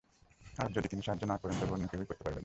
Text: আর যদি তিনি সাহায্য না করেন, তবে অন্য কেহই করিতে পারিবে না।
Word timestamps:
আর 0.57 0.69
যদি 0.75 0.87
তিনি 0.87 1.01
সাহায্য 1.01 1.23
না 1.25 1.35
করেন, 1.37 1.55
তবে 1.59 1.73
অন্য 1.73 1.85
কেহই 1.91 2.07
করিতে 2.09 2.23
পারিবে 2.23 2.35
না। 2.35 2.39